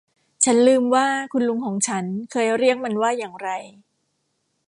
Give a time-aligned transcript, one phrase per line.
[0.43, 3.49] ฉันลืมว่าคุณลุงของฉันเคยเรียกมันว่าอย่างไร